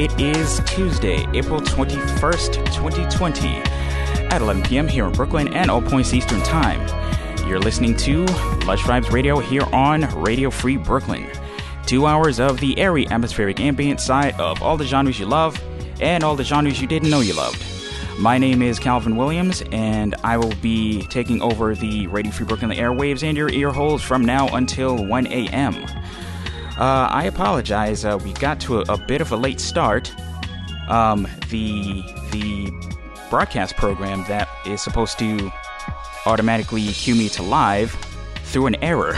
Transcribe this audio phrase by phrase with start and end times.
[0.00, 3.48] It is Tuesday, April 21st, 2020,
[4.30, 4.88] at 11 p.m.
[4.88, 6.80] here in Brooklyn and all points Eastern Time.
[7.46, 8.24] You're listening to
[8.64, 11.30] Lush Vibes Radio here on Radio Free Brooklyn.
[11.84, 15.62] Two hours of the airy atmospheric ambient side of all the genres you love
[16.00, 17.62] and all the genres you didn't know you loved.
[18.18, 22.70] My name is Calvin Williams, and I will be taking over the Radio Free Brooklyn
[22.70, 25.74] airwaves and your ear holes from now until 1 a.m.
[26.80, 28.06] Uh, I apologize.
[28.06, 30.10] Uh, we got to a, a, bit of a late start.
[30.88, 32.72] Um, the the
[33.28, 35.52] broadcast program that is supposed to
[36.24, 37.92] automatically cue me to live
[38.44, 39.14] through an error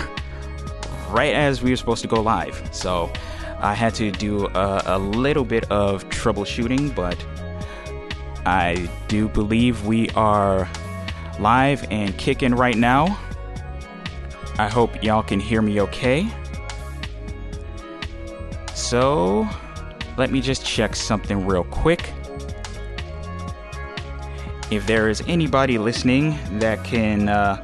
[1.10, 2.60] right as we were supposed to go live.
[2.72, 3.12] So
[3.60, 7.24] I had to do a, a little bit of troubleshooting, but
[8.44, 10.68] I do believe we are
[11.38, 13.16] live and kicking right now.
[14.58, 16.28] I hope y'all can hear me okay.
[18.92, 19.48] So,
[20.18, 22.12] let me just check something real quick.
[24.70, 27.56] If there is anybody listening that can uh,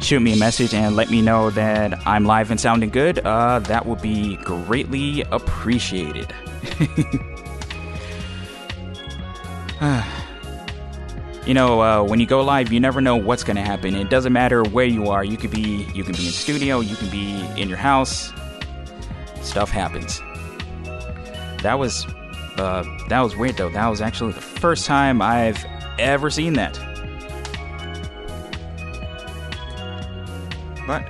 [0.00, 3.58] shoot me a message and let me know that I'm live and sounding good, uh,
[3.58, 6.32] that would be greatly appreciated.
[11.46, 13.94] you know, uh, when you go live, you never know what's going to happen.
[13.94, 15.22] It doesn't matter where you are.
[15.22, 18.32] You could be, you can be in studio, you can be in your house,
[19.46, 20.20] stuff happens.
[21.62, 22.06] That was
[22.58, 23.68] uh, that was weird though.
[23.70, 25.64] That was actually the first time I've
[25.98, 26.74] ever seen that.
[30.86, 31.06] But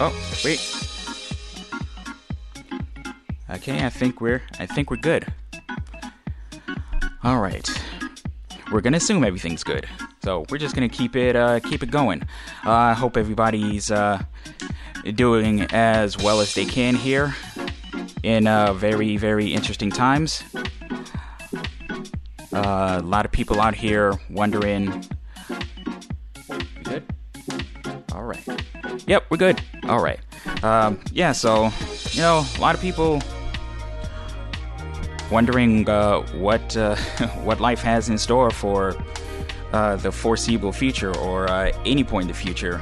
[0.00, 0.60] oh wait.
[3.50, 5.26] Okay, I think we're I think we're good.
[7.24, 7.68] All right,
[8.70, 9.88] we're gonna assume everything's good.
[10.22, 12.22] So we're just gonna keep it uh, keep it going.
[12.64, 14.22] Uh, I hope everybody's uh,
[15.14, 17.34] doing as well as they can here
[18.22, 20.42] in uh, very, very interesting times.
[22.52, 25.04] Uh, a lot of people out here wondering.
[26.84, 27.04] Good?
[28.12, 28.46] All right.
[29.06, 29.60] Yep, we're good.
[29.88, 30.20] All right.
[30.62, 31.70] Um, yeah, so,
[32.12, 33.20] you know, a lot of people
[35.30, 36.96] wondering uh, what uh,
[37.44, 38.96] what life has in store for
[39.72, 42.80] uh, the foreseeable future or uh, any point in the future.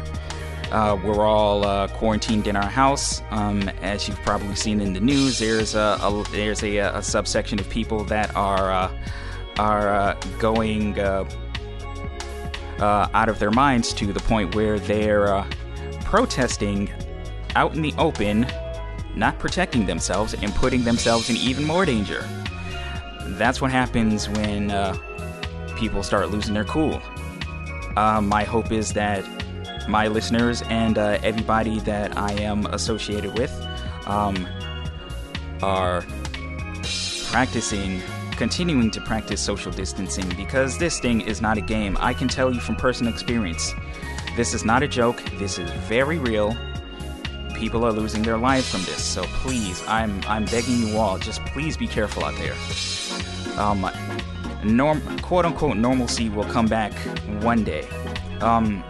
[0.72, 3.22] Uh, we're all uh, quarantined in our house.
[3.30, 7.60] Um, as you've probably seen in the news, there's a, a there's a, a, subsection
[7.60, 8.92] of people that are uh,
[9.58, 11.24] are uh, going uh,
[12.80, 15.46] uh, out of their minds to the point where they're
[16.00, 16.90] protesting
[17.54, 18.44] out in the open,
[19.14, 22.28] not protecting themselves and putting themselves in even more danger.
[23.22, 24.72] That's what happens when
[25.76, 27.00] people start losing their cool.
[27.94, 29.24] my hope is that
[29.88, 33.52] my listeners and uh, everybody that I am associated with
[34.06, 34.46] um,
[35.62, 36.04] are
[37.30, 38.00] practicing,
[38.32, 41.96] continuing to practice social distancing because this thing is not a game.
[42.00, 43.74] I can tell you from personal experience.
[44.36, 45.22] This is not a joke.
[45.38, 46.56] This is very real.
[47.54, 49.02] People are losing their lives from this.
[49.02, 52.54] So please, I'm I'm begging you all, just please be careful out there.
[53.58, 53.90] Um,
[54.62, 56.92] norm, quote unquote normalcy will come back
[57.42, 57.88] one day.
[58.40, 58.84] Um,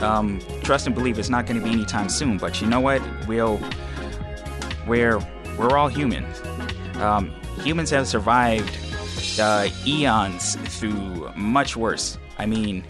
[0.00, 2.38] um, trust and believe it's not going to be anytime soon.
[2.38, 3.02] But you know what?
[3.26, 3.60] We'll
[4.86, 5.18] we're
[5.58, 6.40] we're all humans.
[6.96, 7.30] Um,
[7.62, 8.76] humans have survived
[9.40, 12.18] uh, eons through much worse.
[12.38, 12.84] I mean,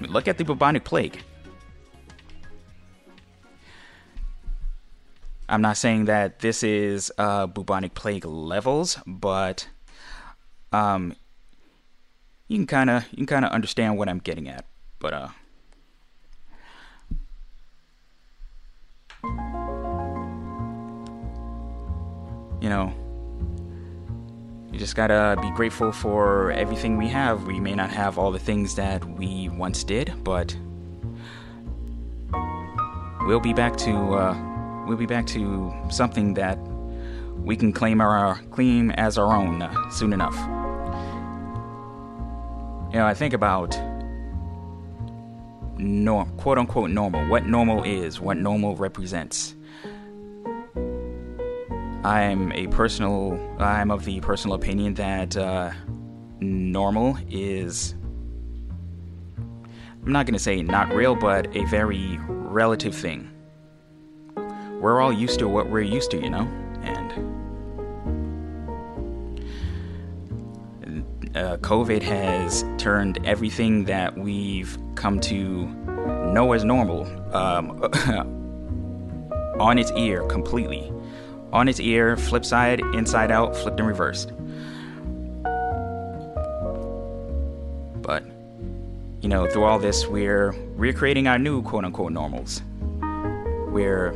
[0.00, 1.22] look at the bubonic plague.
[5.48, 9.68] I'm not saying that this is uh, bubonic plague levels, but
[10.72, 11.14] um,
[12.48, 14.64] you can kind of you can kind of understand what I'm getting at.
[14.98, 15.28] But uh,
[22.60, 22.92] you know,
[24.72, 27.44] you just gotta be grateful for everything we have.
[27.44, 30.56] We may not have all the things that we once did, but
[33.26, 36.58] we'll be back to uh, we'll be back to something that
[37.36, 40.36] we can claim our claim as our own uh, soon enough.
[42.92, 43.78] You know, I think about
[46.36, 49.54] quote unquote normal, what normal is, what normal represents.
[52.04, 55.72] I'm a personal, I'm of the personal opinion that uh,
[56.40, 57.94] normal is,
[60.04, 63.30] I'm not going to say not real, but a very relative thing.
[64.80, 66.46] We're all used to what we're used to, you know?
[66.82, 67.43] And
[71.34, 75.66] uh, COVID has turned everything that we've come to
[76.32, 77.82] know as normal um,
[79.60, 80.90] on its ear completely.
[81.52, 84.32] on its ear, flip side, inside out, flipped and reversed.
[88.02, 88.24] But,
[89.20, 92.60] you know, through all this, we're recreating our new quote unquote normals.
[93.68, 94.12] We're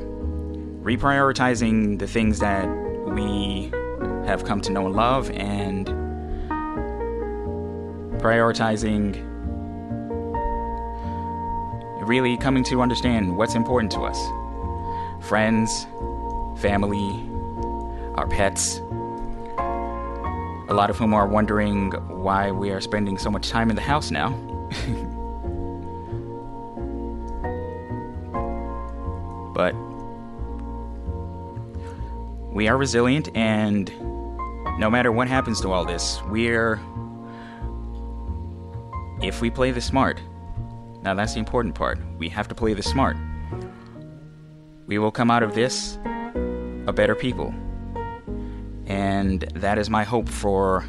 [0.83, 2.67] reprioritizing the things that
[3.07, 3.71] we
[4.27, 5.98] have come to know and love and
[8.19, 9.25] prioritizing
[12.09, 14.19] really coming to understand what's important to us
[15.21, 15.87] friends,
[16.61, 17.29] family,
[18.15, 18.79] our pets.
[20.69, 21.93] A lot of whom are wondering
[22.23, 24.31] why we are spending so much time in the house now.
[29.55, 29.75] but
[32.55, 33.93] we are resilient, and
[34.79, 36.81] no matter what happens to all this, we're.
[39.21, 40.21] If we play the smart,
[41.03, 41.99] now that's the important part.
[42.19, 43.17] We have to play the smart.
[44.87, 45.99] We will come out of this
[46.87, 47.53] a better people.
[48.87, 50.85] And that is my hope for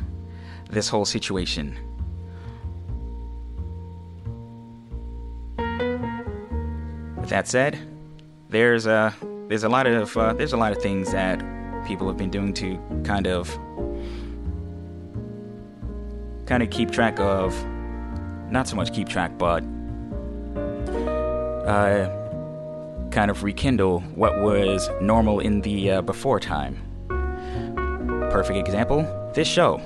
[0.69, 1.77] this whole situation.
[7.17, 7.79] With that said,
[8.49, 9.13] there's a
[9.47, 11.43] there's a lot of uh, there's a lot of things that
[11.87, 13.49] people have been doing to kind of
[16.45, 17.53] kind of keep track of
[18.51, 19.63] not so much keep track but
[21.67, 22.09] uh,
[23.11, 26.77] kind of rekindle what was normal in the uh, before time.
[28.31, 29.79] Perfect example this show.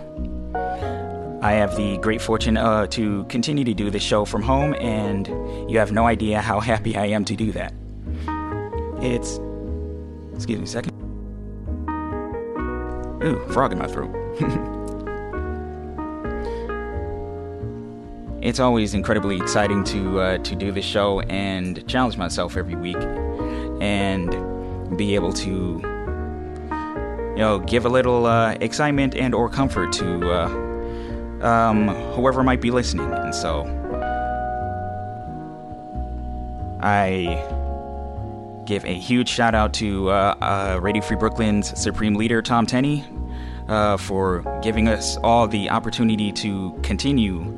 [1.42, 5.28] I have the great fortune uh, to continue to do this show from home, and
[5.70, 7.74] you have no idea how happy I am to do that.
[9.02, 9.40] It's.
[10.34, 10.94] Excuse me a second.
[13.24, 14.10] Ooh, frog in my throat.
[18.44, 22.98] it's always incredibly exciting to uh, to do this show and challenge myself every week
[23.82, 30.30] and be able to you know give a little uh, excitement and or comfort to
[30.30, 33.10] uh, um, whoever might be listening.
[33.12, 33.64] And so
[36.82, 37.42] I
[38.66, 43.06] give a huge shout out to uh, uh, Radio Free Brooklyn's supreme leader Tom Tenney
[43.70, 47.58] uh, for giving us all the opportunity to continue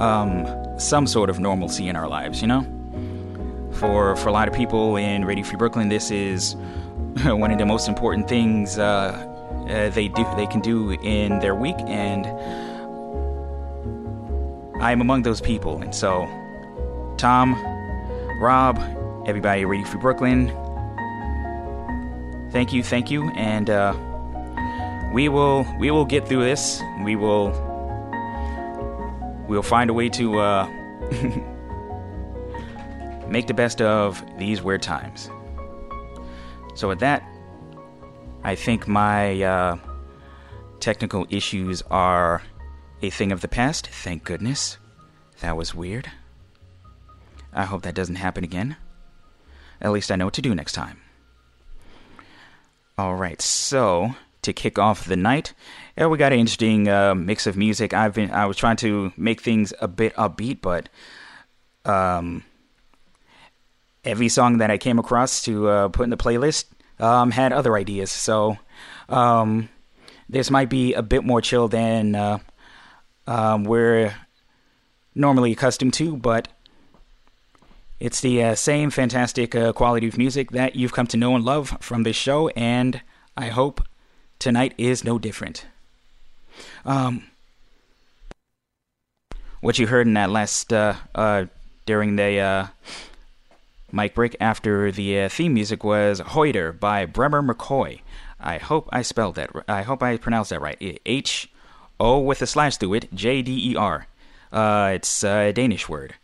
[0.00, 0.46] um,
[0.78, 2.64] some sort of normalcy in our lives, you know?
[3.72, 6.56] For, for a lot of people in Radio Free Brooklyn, this is
[7.24, 9.32] one of the most important things uh,
[9.68, 12.26] uh, they do they can do in their week, and
[14.82, 15.82] I'm among those people.
[15.82, 16.26] And so,
[17.18, 17.54] Tom,
[18.40, 18.78] Rob,
[19.26, 20.48] everybody at Radio Free Brooklyn,
[22.50, 23.94] thank you, thank you, and uh,
[25.12, 26.80] we will we will get through this.
[27.02, 27.65] We will
[29.48, 30.66] we'll find a way to uh,
[33.28, 35.30] make the best of these weird times.
[36.74, 37.22] So, with that,
[38.44, 39.78] I think my uh,
[40.80, 42.42] technical issues are
[43.02, 43.88] a thing of the past.
[43.88, 44.78] Thank goodness.
[45.40, 46.10] That was weird.
[47.52, 48.76] I hope that doesn't happen again.
[49.80, 51.00] At least I know what to do next time.
[52.98, 54.14] Alright, so
[54.46, 55.54] to kick off the night,
[55.96, 57.94] yeah, we got an interesting uh, mix of music.
[57.94, 60.88] I've been I was trying to make things a bit upbeat, but
[61.84, 62.42] um,
[64.04, 66.66] every song that I came across to uh, put in the playlist
[66.98, 68.10] um, had other ideas.
[68.10, 68.58] So
[69.08, 69.68] um,
[70.28, 72.38] this might be a bit more chill than uh,
[73.26, 74.14] um, we're
[75.14, 76.48] normally accustomed to, but
[77.98, 81.44] it's the uh, same fantastic uh, quality of music that you've come to know and
[81.44, 83.00] love from this show, and
[83.36, 83.85] I hope
[84.38, 85.66] tonight is no different.
[86.84, 87.24] Um,
[89.60, 91.46] what you heard in that last uh, uh,
[91.86, 92.66] during the uh,
[93.92, 98.00] mic break after the uh, theme music was Hoiter by Bremer McCoy.
[98.40, 99.50] I hope I spelled that.
[99.68, 101.00] I hope I pronounced that right.
[101.06, 101.48] H
[101.98, 103.14] O with a slash through it.
[103.14, 104.06] J D E R.
[104.52, 106.14] Uh, it's a Danish word.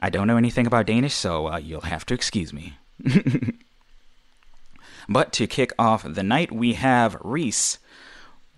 [0.00, 2.74] I don't know anything about Danish, so uh, you'll have to excuse me.
[5.10, 7.78] but to kick off the night, we have Res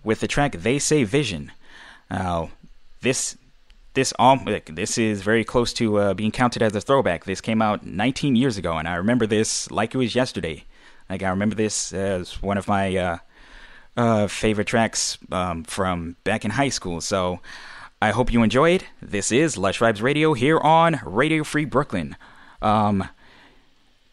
[0.03, 1.51] with the track "They Say Vision."
[2.09, 2.51] Now,
[3.01, 3.35] this
[3.95, 7.25] this um, this is very close to uh, being counted as a throwback.
[7.25, 10.63] This came out 19 years ago, and I remember this like it was yesterday.
[11.09, 13.17] Like I remember this as one of my uh,
[13.97, 17.01] uh, favorite tracks um, from back in high school.
[17.01, 17.39] So
[18.01, 18.85] I hope you enjoyed.
[19.01, 22.15] This is Lush Vibes Radio here on Radio Free Brooklyn.
[22.61, 23.09] Um,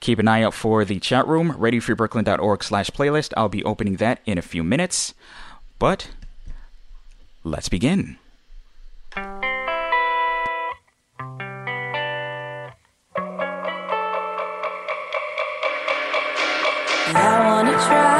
[0.00, 3.32] keep an eye out for the chat room, radiofreebrooklyn.org slash playlist.
[3.36, 5.14] I'll be opening that in a few minutes.
[5.78, 6.10] But
[7.44, 8.18] let's begin.
[17.12, 18.19] I wanna try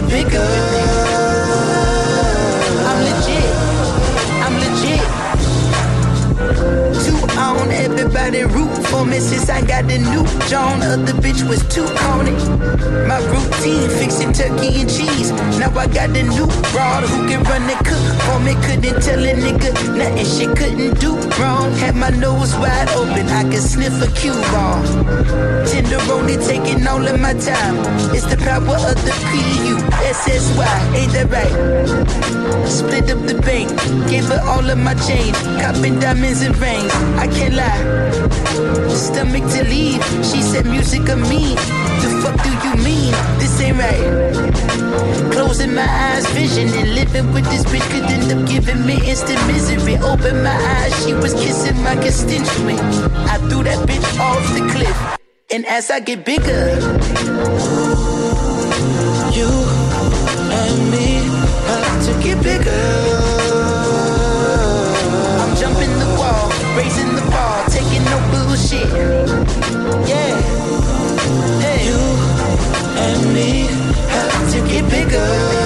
[0.00, 0.78] get bigger.
[7.38, 7.70] on.
[7.70, 8.44] Everybody
[8.90, 9.18] for me
[9.50, 10.82] I got the new John.
[10.82, 12.32] Other bitch was too corny.
[13.08, 15.30] My routine fixing turkey and cheese.
[15.58, 18.54] Now I got the new broad who can run and cook for me.
[18.66, 21.72] Couldn't tell a nigga nothing she couldn't do wrong.
[21.82, 24.82] Had my nose wide open, I could sniff a cue ball.
[25.68, 27.76] Tenderoni taking all of my time.
[28.14, 32.68] It's the power of the P-U-S-S-Y, ain't that right?
[32.68, 33.68] Split up the bank,
[34.08, 35.36] gave her all of my change.
[35.60, 36.92] Copping diamonds and rings.
[37.18, 38.77] I can't lie.
[38.86, 40.02] Stomach to leave.
[40.24, 41.54] She said music of me.
[42.02, 43.12] The fuck do you mean?
[43.38, 45.32] This ain't right.
[45.32, 49.44] Closing my eyes, vision and living with this bitch could end up giving me instant
[49.46, 49.96] misery.
[49.98, 52.80] Open my eyes, she was kissing my constituent.
[53.32, 55.18] I threw that bitch off the cliff.
[55.50, 56.78] And as I get bigger,
[59.32, 59.48] you
[60.60, 61.08] and me
[61.66, 63.27] have to get bigger.
[68.70, 68.88] Bullshit.
[70.08, 70.40] Yeah.
[71.60, 71.86] Hey.
[71.86, 71.98] You
[72.98, 73.66] and me
[74.08, 75.57] have to get bigger.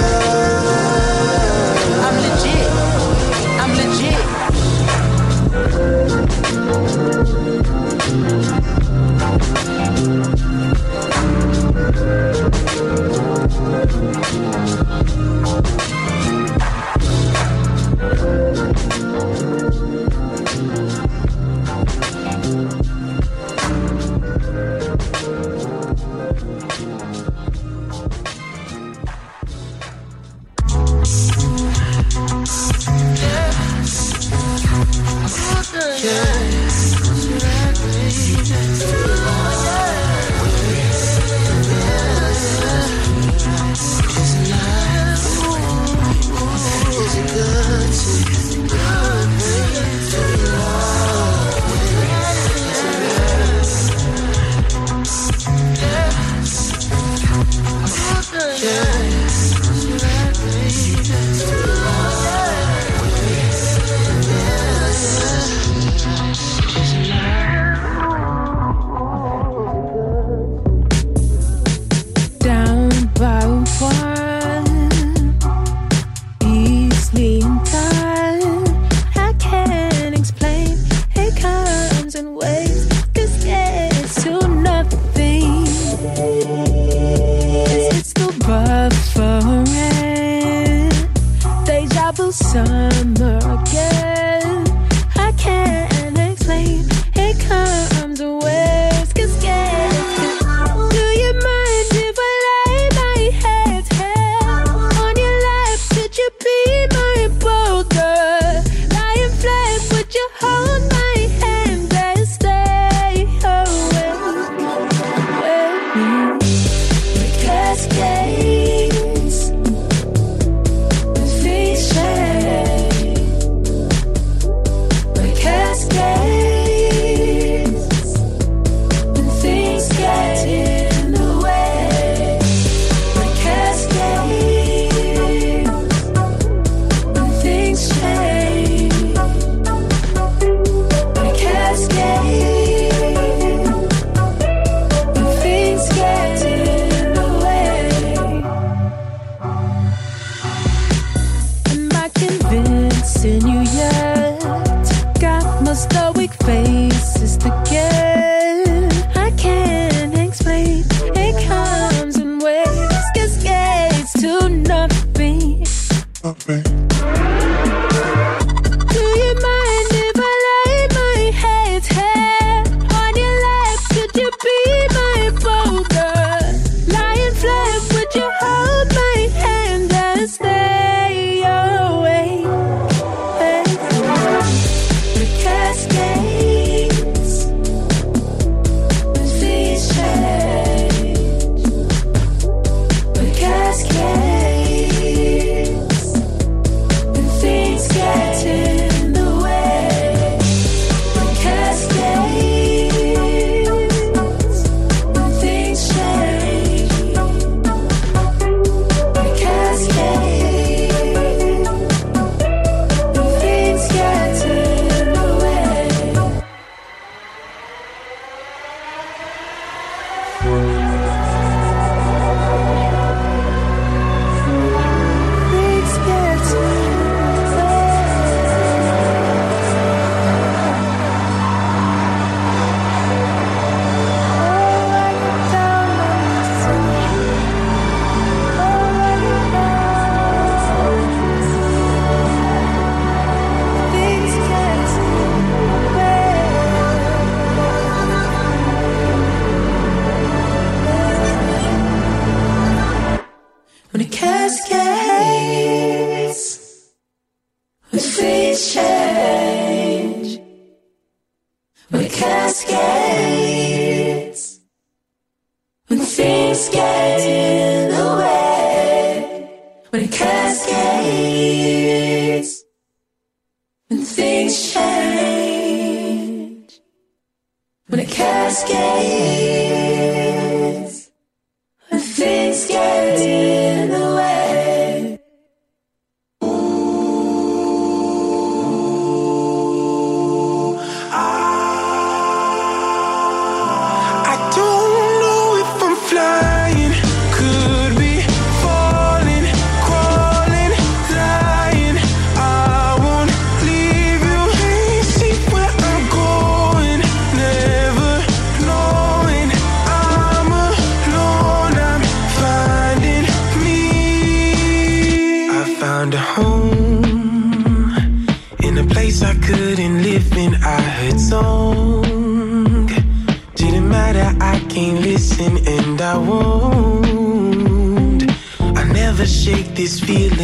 [329.83, 330.42] This feeling.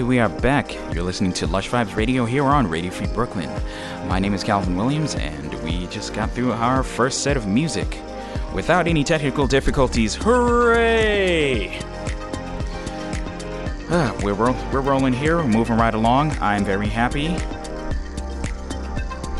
[0.00, 0.72] Everybody, we are back.
[0.94, 3.50] You're listening to Lush Vibes Radio here on Radio Free Brooklyn.
[4.08, 7.98] My name is Calvin Williams, and we just got through our first set of music
[8.54, 10.14] without any technical difficulties.
[10.14, 11.78] Hooray!
[13.90, 16.30] Uh, we're, ro- we're rolling here, we're moving right along.
[16.40, 17.36] I'm very happy.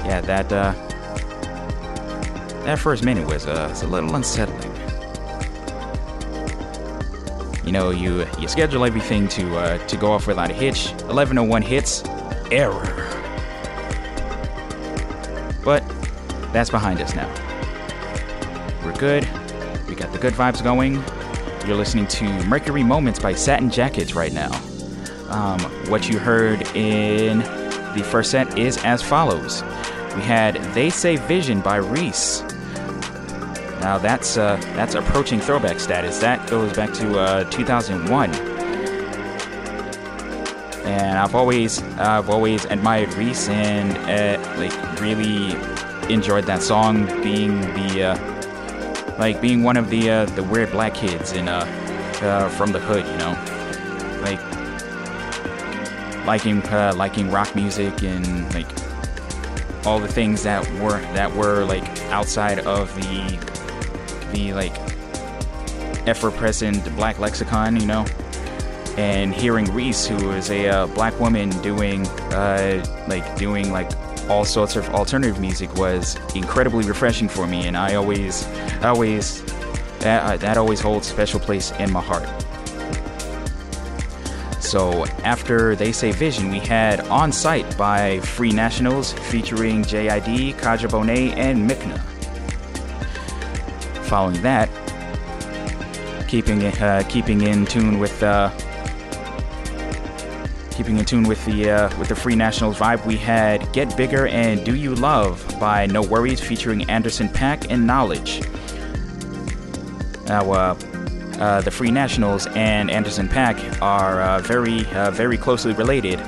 [0.05, 0.73] Yeah, that uh,
[2.64, 4.60] that first minute was, uh, was a little unsettling
[7.70, 10.90] you know, you you schedule everything to uh, to go off without a hitch.
[11.06, 12.02] 1101 hits,
[12.50, 12.83] error.
[15.64, 15.85] But
[16.52, 17.33] that's behind us now.
[18.85, 19.22] We're good.
[19.88, 20.94] We got the good vibes going.
[21.64, 24.50] You're listening to Mercury Moments by Satin Jackets right now.
[25.28, 29.62] Um, what you heard in the first set is as follows.
[30.16, 32.42] We had They Say Vision by Res.
[33.81, 36.19] Now that's uh, that's approaching throwback status.
[36.19, 38.31] That goes back to uh, 2001.
[40.85, 45.53] And I've always I've always admired Res and uh, like really
[46.12, 50.95] enjoyed that song being the uh, like being one of the uh, the weird black
[50.95, 51.64] kids in uh,
[52.21, 53.33] uh, from the hood, you know,
[54.21, 54.40] like
[56.27, 56.61] liking
[56.99, 58.66] liking rock music and like
[59.87, 63.50] all the things that were that were like outside of the
[64.33, 64.77] the like
[66.07, 68.05] ever-present black lexicon, you know,
[68.97, 73.90] and hearing Res, who is a uh, black woman doing uh, like doing like
[74.29, 78.47] all sorts of alternative music, was incredibly refreshing for me, and I always,
[78.83, 79.43] always
[80.01, 82.29] that uh, that always holds special place in my heart.
[84.61, 90.88] So after They Say Vision, we had On Sight by Free Nationals featuring JID, Kadhja
[90.88, 92.10] Bonet, and MIKNNA.
[94.11, 94.68] Following that,
[96.27, 98.51] keeping uh, keeping in tune with uh,
[100.73, 104.27] keeping in tune with the uh, with the Free Nationals vibe, we had "Get Bigger"
[104.27, 108.40] and "Do U Luv" by NxWorries, featuring Anderson .Paak and Knxwledge.
[110.27, 110.75] Now, uh,
[111.38, 116.18] uh, the Free Nationals and Anderson .Paak are uh, very uh, very closely related.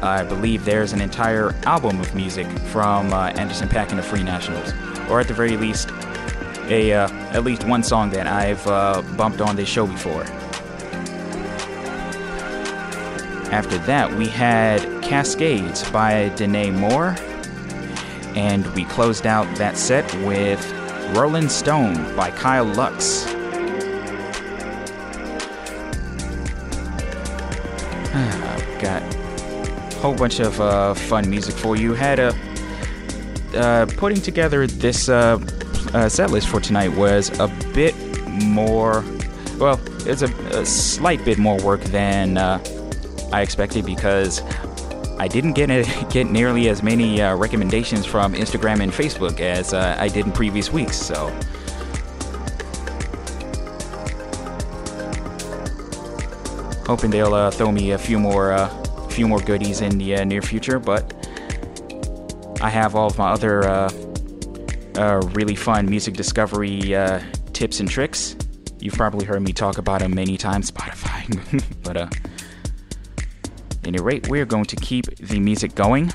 [0.00, 4.22] I believe there's an entire album of music from uh, Anderson .Paak and the Free
[4.22, 4.72] Nationals,
[5.10, 5.90] or at the very least,
[6.70, 10.24] a uh, at least one song that I've uh, bumped on this show before.
[13.52, 17.16] After that, we had Cascades by Denai Moore,
[18.36, 20.64] and we closed out that set with
[21.16, 23.26] Rolling Stone by Kyle Lux.
[28.14, 31.94] I've got a whole bunch of uh, fun music for you.
[31.94, 32.34] Had a
[33.56, 35.08] uh, putting together this
[35.94, 37.94] uh, set list for tonight was a bit
[38.28, 39.04] more.
[39.58, 42.62] Well, it's a, a slight bit more work than uh,
[43.32, 44.42] I expected because
[45.18, 49.74] I didn't get a, get nearly as many uh, recommendations from Instagram and Facebook as
[49.74, 50.96] uh, I did in previous weeks.
[50.96, 51.28] So.
[56.86, 58.68] Hoping they'll uh, throw me a few more, uh,
[59.08, 61.14] few more goodies in the near future, but
[62.60, 63.62] I have all of my other
[65.00, 67.20] uh, really fun music discovery uh,
[67.54, 68.36] tips and tricks.
[68.80, 71.24] You've probably heard me talk about them many times, Spotify.
[71.82, 72.08] but uh,
[73.84, 76.12] any rate, we're going to keep the music going.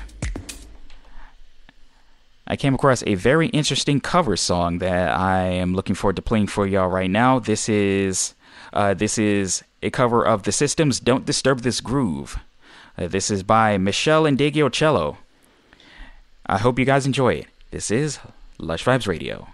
[2.46, 6.46] I came across a very interesting cover song that I am looking forward to playing
[6.46, 7.40] for y'all right now.
[7.40, 8.34] This is
[8.72, 12.38] uh, this is a cover of The System's "Don't Disturb This Groove."
[12.96, 15.16] Uh, this is by Meshell Ndegeocello.
[16.46, 17.46] I hope you guys enjoy it.
[17.72, 18.20] This is
[18.58, 19.46] Lush Vibes Radio.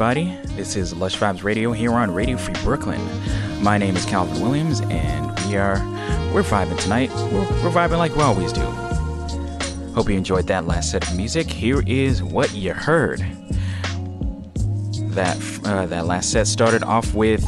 [0.00, 0.34] Everybody.
[0.56, 3.02] This is Lush Vibes Radio here on Radio Free Brooklyn.
[3.62, 5.76] My name is Calvin Williams, and we are
[6.32, 7.10] we're vibing tonight.
[7.30, 8.62] We're, we're vibing like we always do.
[9.92, 11.50] Hope you enjoyed that last set of music.
[11.50, 13.18] Here is what you heard.
[15.10, 15.36] That
[15.66, 17.42] uh, that last set started off with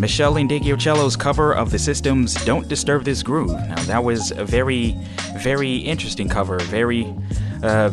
[0.00, 4.96] Meshell Ndegeocello's cover of the System's "Don't Disturb This Groove." Now that was a very,
[5.36, 6.58] very interesting cover.
[6.58, 7.06] Very.
[7.62, 7.92] Uh,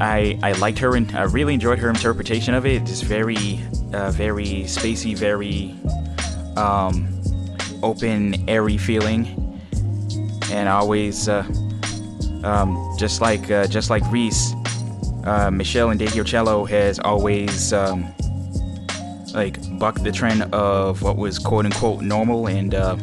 [0.00, 2.82] I I liked her and I really enjoyed her interpretation of it.
[2.82, 3.60] It's very
[3.92, 5.74] uh, very spacey, very
[6.56, 7.08] um,
[7.82, 9.60] open, airy feeling,
[10.50, 11.46] and always uh,
[12.44, 14.52] um, just like uh, just like Res,
[15.24, 18.12] uh, Meshell Cello has always um,
[19.34, 22.96] like bucked the trend of what was quote unquote normal and uh,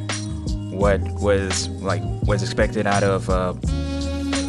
[0.71, 3.53] what was like was expected out of uh,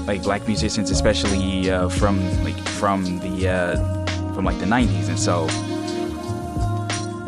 [0.07, 4.05] like black musicians, especially uh, from like from the uh,
[4.35, 5.49] from like the '90s, and so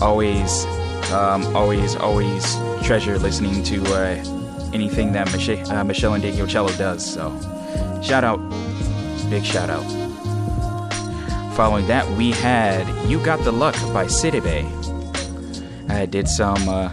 [0.00, 0.64] always,
[1.12, 7.04] um, always, always treasure listening to uh, anything that Meshell, and Meshell Ndegeocello does.
[7.14, 7.30] So,
[8.02, 8.38] shout out,
[9.30, 9.84] big shout out.
[11.54, 14.66] Following that, we had "You Got the Luck" by Sidibe.
[15.90, 16.90] I did some uh,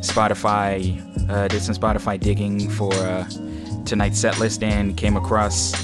[0.00, 3.28] Spotify, uh, did some Spotify digging for uh,
[3.90, 5.74] tonight's set list and came across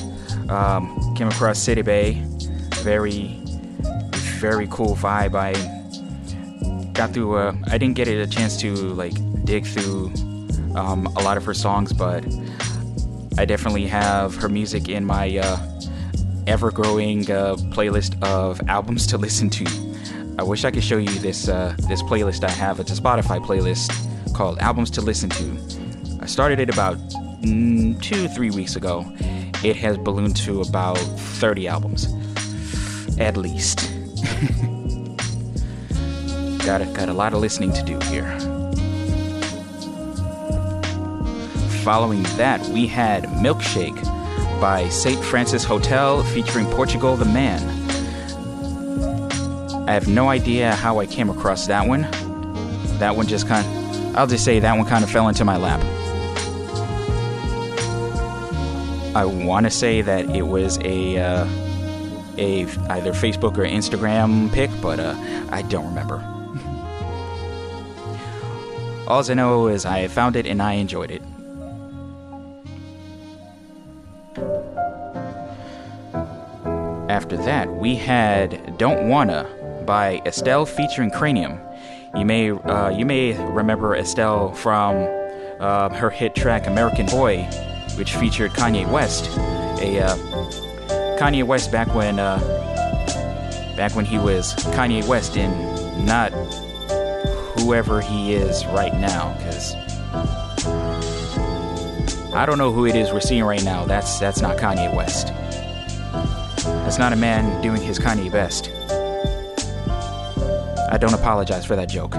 [0.48, 2.22] um, came across Sidibe.
[2.84, 3.42] Very
[4.38, 5.34] very cool vibe.
[5.34, 5.52] I
[6.92, 7.34] got through.
[7.36, 10.12] Uh, I didn't get a chance to like dig through
[10.76, 12.24] um, a lot of her songs, but
[13.38, 15.58] I definitely have her music in my uh,
[16.46, 19.64] ever-growing uh, playlist of albums to listen to.
[20.38, 22.78] I wish I could show you this uh, this playlist I have.
[22.78, 23.90] It's a Spotify playlist
[24.32, 26.98] called "Albums to Listen to." I started it about
[27.46, 29.06] Mm, two, three weeks ago.
[29.62, 32.12] It has ballooned to about 30 albums,
[33.20, 33.78] at least.
[36.66, 38.36] got a, got a lot of listening to do here.
[41.84, 44.02] Following that, we had Milkshake
[44.60, 45.24] by St.
[45.24, 47.62] Francis Hotel featuring Portugal the Man.
[49.88, 52.02] I have no idea how I came across that one.
[52.98, 55.56] That one just kind of, I'll just say that one kind of fell into my
[55.56, 55.80] lap.
[59.16, 61.46] I want to say that it was a uh,
[62.36, 65.14] a either Facebook or Instagram pic, but uh,
[65.48, 66.16] I don't remember.
[69.08, 71.22] All I know is I found it and I enjoyed it.
[77.08, 79.48] After that, we had "Don't Wanna"
[79.86, 81.58] by Estelle featuring Kranium.
[82.14, 85.08] You may uh, you may remember Estelle from
[85.58, 87.48] uh, her hit track "American Boy,"
[87.96, 89.28] which featured Kanye West.
[89.80, 90.16] A uh,
[91.18, 92.38] Kanye West back when uh,
[93.76, 96.32] back when he was Kanye West and not
[97.58, 99.34] whoever he is right now.
[99.38, 99.74] Because
[102.34, 103.84] I don't know who it is we're seeing right now.
[103.84, 105.28] That's that's not Kanye West.
[106.86, 108.70] That's not a man doing his Kanye best.
[110.90, 112.14] I don't apologize for that joke.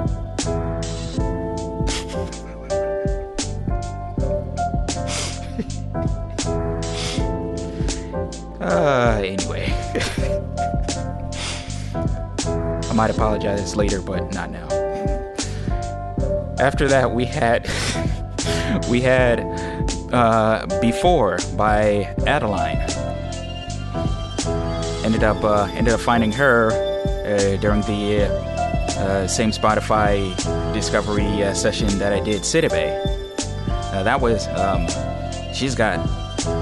[8.77, 9.73] Uh, anyway.
[11.95, 14.67] I might apologize later, but not now.
[16.59, 17.69] After that, we had
[18.89, 19.41] we had
[20.13, 22.77] uh, "Before" by Adeline.
[25.03, 28.25] Ended up uh, ended up finding her uh, during the
[28.97, 30.35] uh, same Spotify
[30.73, 33.05] discovery uh, session that I did Sidibe.
[33.93, 34.87] Uh, that was um,
[35.53, 35.97] she's got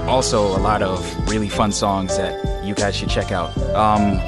[0.08, 3.56] also a lot of really fun songs that you guys should check out.
[3.74, 4.20] Um,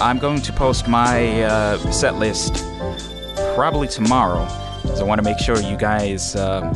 [0.00, 2.64] I'm going to post my uh, set list
[3.54, 4.44] probably tomorrow,
[4.82, 6.34] because I want to make sure you guys.
[6.36, 6.72] Uh,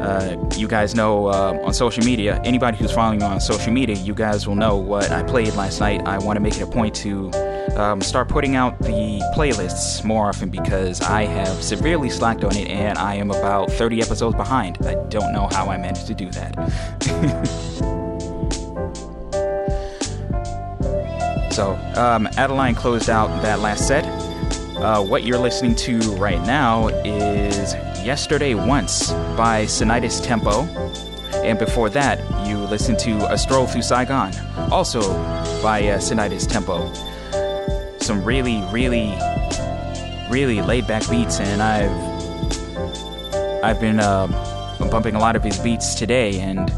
[0.00, 3.96] uh, you guys know uh, on social media, anybody who's following me on social media,
[3.96, 6.00] you guys will know what I played last night.
[6.06, 7.30] I want to make it a point to
[7.76, 12.68] um, start putting out the playlists more often because I have severely slacked on it
[12.68, 14.78] and I am about 30 episodes behind.
[14.86, 16.54] I don't know how I managed to do that.
[21.52, 24.04] so, um, Adeline closed out that last set.
[24.76, 30.62] Uh, what you're listening to right now is Yesterday Once by Sinitus Tempo.
[31.44, 32.18] And before that,
[32.48, 34.32] you listened to A Stroll Through Saigon,
[34.70, 35.00] also
[35.62, 36.90] by uh, Sinitus Tempo.
[38.00, 39.14] Some really, really,
[40.30, 41.90] really laid back beats, and I've
[43.62, 44.26] I've been uh,
[44.90, 46.70] bumping a lot of his beats today, and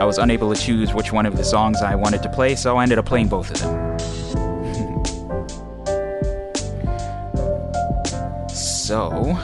[0.00, 2.76] I was unable to choose which one of the songs I wanted to play, so
[2.76, 3.98] I ended up playing both of them.
[8.48, 9.36] so,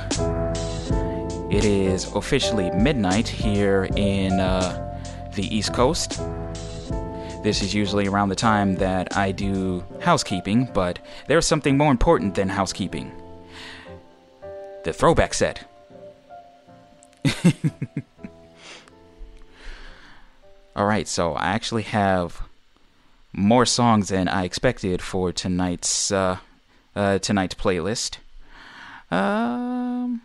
[1.50, 4.98] it is officially midnight here in uh,
[5.32, 6.20] the East Coast.
[7.42, 12.34] This is usually around the time that I do housekeeping, but there's something more important
[12.34, 13.10] than housekeeping
[14.84, 15.64] the throwback set.
[20.76, 22.42] Alright, so I actually have
[23.32, 26.38] more songs than I expected for tonight's uh,
[26.96, 28.18] uh, tonight's playlist.
[29.10, 30.22] Um,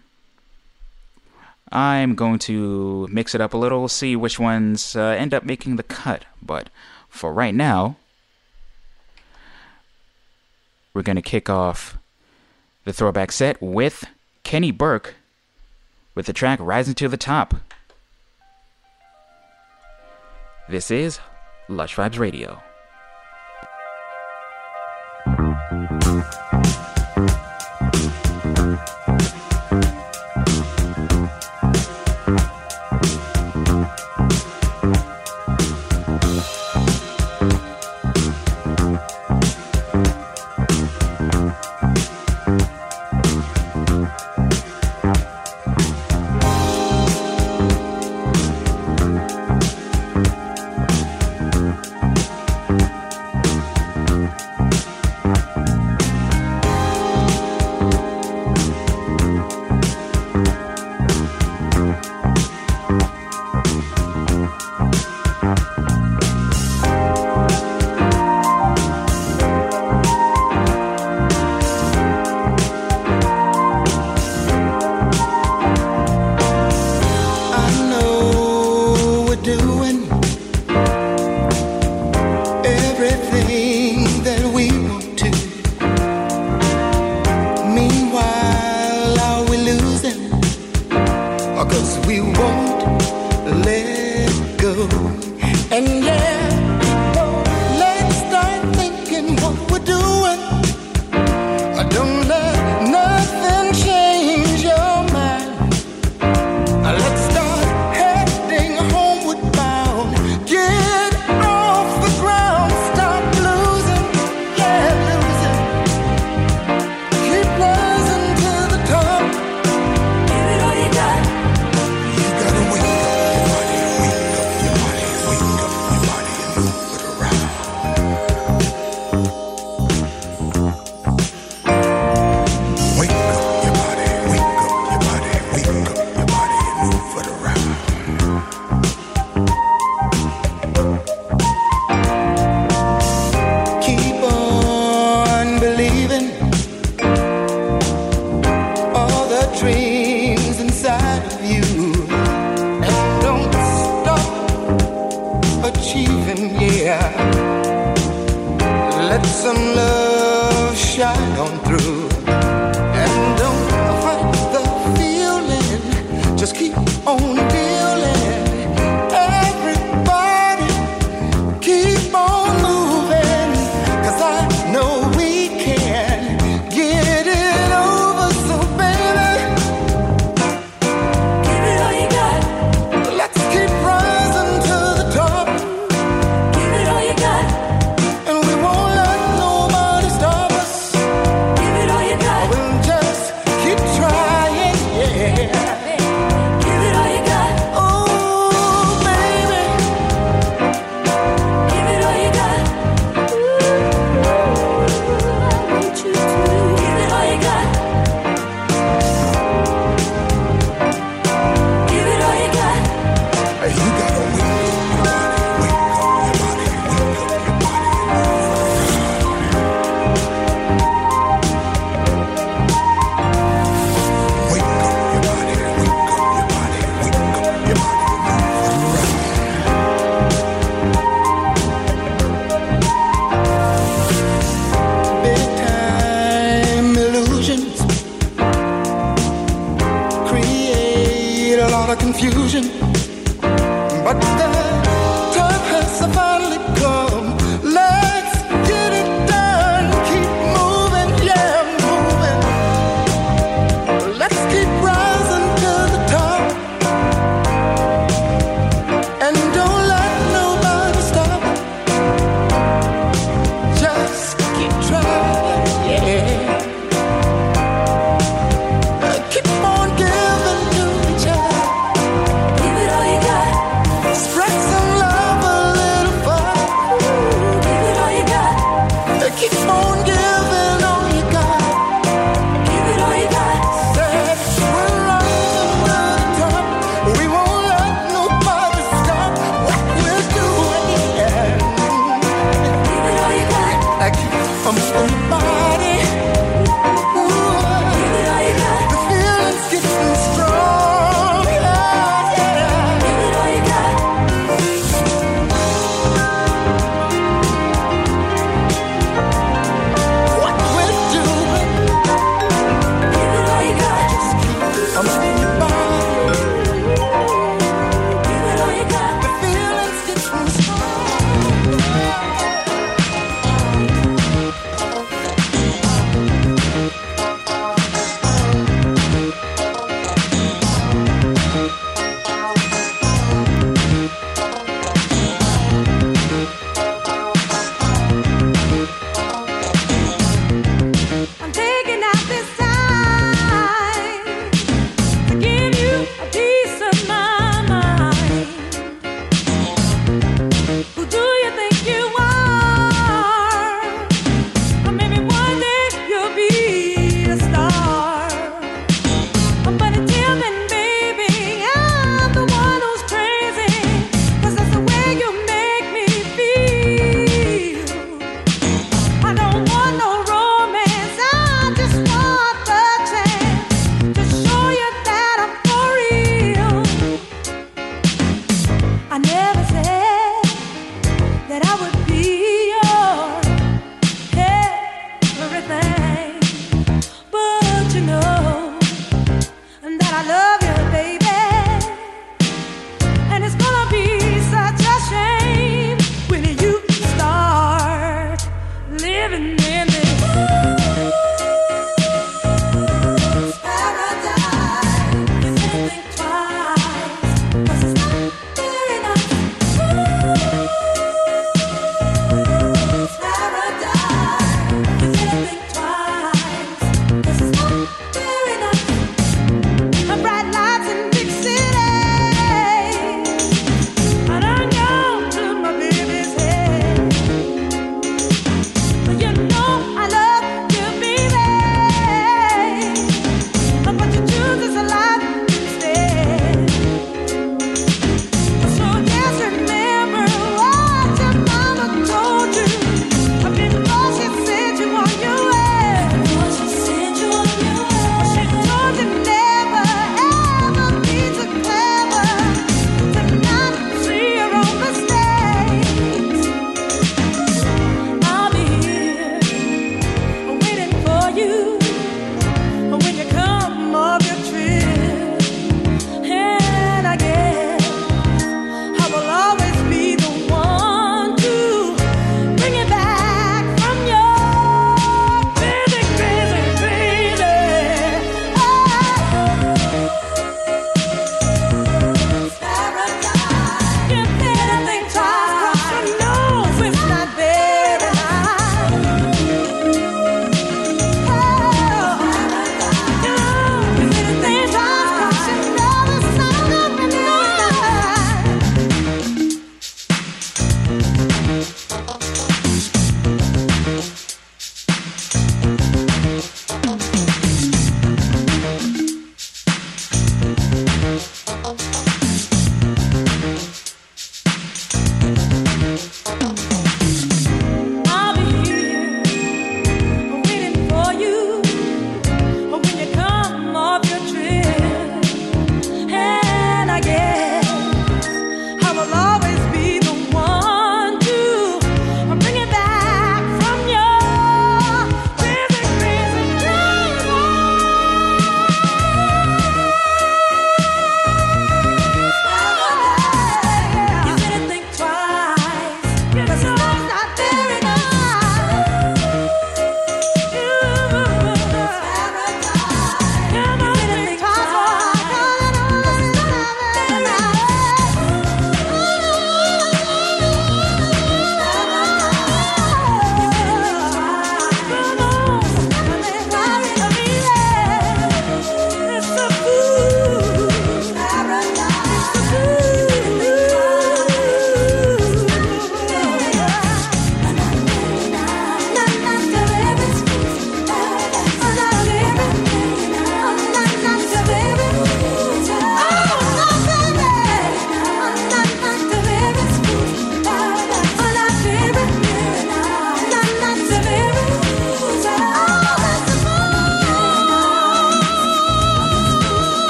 [1.72, 5.76] I'm going to mix it up a little, see which ones uh, end up making
[5.76, 6.26] the cut.
[6.42, 6.70] But
[7.16, 7.96] for right now,
[10.94, 11.98] we're going to kick off
[12.84, 14.06] the throwback set with
[14.44, 15.16] Keni Burke
[16.14, 17.56] with the track Rising to the Top.
[20.70, 21.20] This is
[21.70, 22.62] Lush Vibes Radio.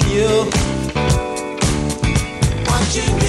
[0.00, 0.50] you.
[2.66, 3.21] Watching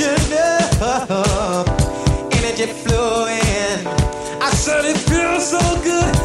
[0.00, 0.32] tension
[2.32, 3.86] energy flowing.
[4.40, 6.19] I said it feels so good.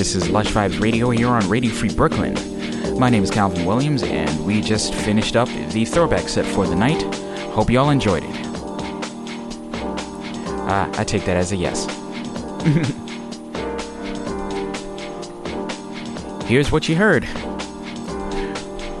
[0.00, 2.34] This is Lush Vibes Radio here on Radio Free Brooklyn.
[2.98, 6.74] My name is Calvin Williams, and we just finished up the throwback set for the
[6.74, 7.02] night.
[7.54, 8.46] Hope you all enjoyed it.
[10.68, 11.86] Uh, I take that as a yes.
[16.46, 17.24] Here's what you heard.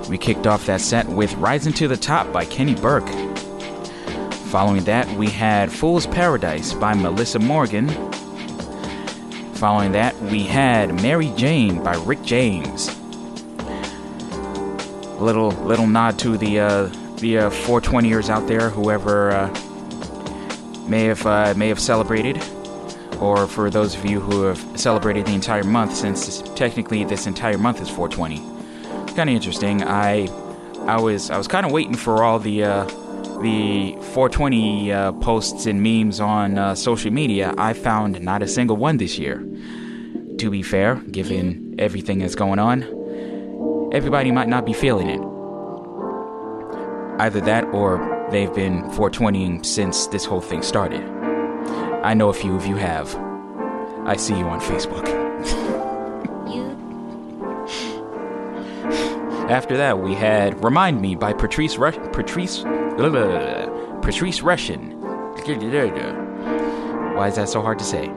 [0.08, 3.19] We kicked off that set with Rising to the Top by Keni Burke.
[4.50, 7.88] Following that, we had Fool's Paradise by Meli'sa Morgan
[9.60, 12.96] Following that, we had Mary Jane by Rick James.
[15.20, 16.84] Little little nod to the uh,
[17.16, 19.48] the uh, 420ers out there, whoever uh,
[20.88, 22.42] may have uh, may have celebrated,
[23.20, 27.58] or for those of you who have celebrated the entire month, since technically this entire
[27.58, 28.36] month is 420.
[29.02, 29.82] It's kind of interesting.
[29.82, 30.26] I
[30.86, 32.88] I was I was kind of waiting for all the uh,
[33.42, 38.76] the 420 uh, posts and memes on uh, social media, I found not a single
[38.76, 39.38] one this year.
[40.38, 42.82] To be fair, given everything that's going on,
[43.92, 45.20] everybody might not be feeling it.
[47.20, 51.02] Either that or they've been 420ing since this whole thing started.
[52.02, 53.14] I know a few of you have.
[54.06, 55.06] I see you on Facebook.
[59.50, 62.64] After that, we had "Remind Me" by Patrice Rush- Patrice
[64.02, 64.92] Patrice Rushen.
[67.16, 68.08] Why is that so hard to say?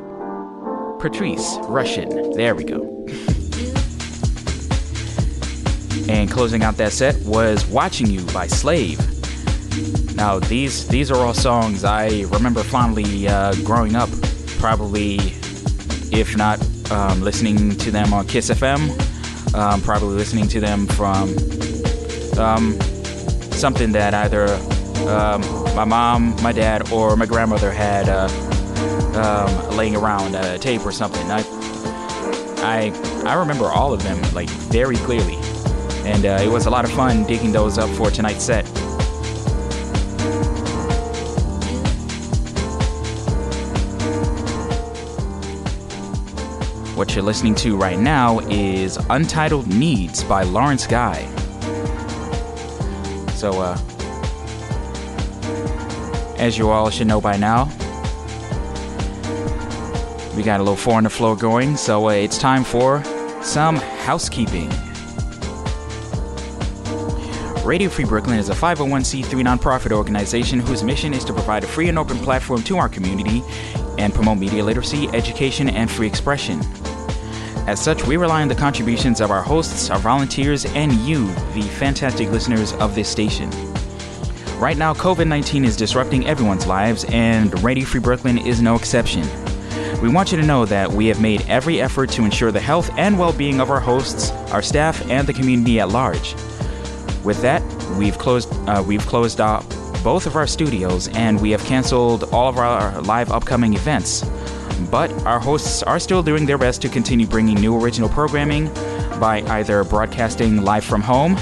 [1.00, 2.36] Patrice Rushen.
[2.36, 2.82] There we go.
[6.12, 9.00] And closing out that set was "Watching You" by Slave.
[10.18, 14.10] Now these these are all songs I remember fondly uh, growing up.
[14.60, 15.16] Probably,
[16.12, 16.60] if not
[16.92, 21.30] um, listening to them on Kiss FM, um, probably listening to them from
[22.38, 22.78] um,
[23.54, 24.60] something that either
[25.08, 25.42] um,
[25.76, 28.28] my mom, my dad, or my grandmother had uh,
[29.16, 31.30] um, laying around a tape or something.
[31.30, 31.44] I,
[32.58, 32.92] I
[33.26, 35.38] I remember all of them like very clearly,
[36.06, 38.66] and uh, it was a lot of fun digging those up for tonight's set.
[46.96, 51.26] What you're listening to right now is Untitled Needs by Laurence Guy.
[53.32, 53.78] So, uh,
[56.44, 57.64] as you all should know by now,
[60.36, 63.02] we got a little four on the floor going, so uh, it's time for
[63.42, 64.70] some housekeeping.
[67.64, 71.88] Radio Free Brooklyn is a 501c3 nonprofit organization whose mission is to provide a free
[71.88, 73.42] and open platform to our community
[73.98, 76.60] and promote media literacy, education, and free expression.
[77.68, 81.62] As such, we rely on the contributions of our hosts, our volunteers, and you, the
[81.62, 83.50] fantastic listeners of this station.
[84.64, 89.28] Right now, COVID 19 is disrupting everyone's lives, and Radio Free Brooklyn is no exception.
[90.02, 92.90] We want you to know that we have made every effort to ensure the health
[92.98, 96.34] and well being of our hosts, our staff, and the community at large.
[97.26, 97.62] With that,
[98.00, 99.68] we've closed uh, we've closed off
[100.02, 104.24] both of our studios and we have canceled all of our live upcoming events.
[104.90, 108.74] But our hosts are still doing their best to continue bringing new original programming
[109.20, 111.36] by either broadcasting live from home,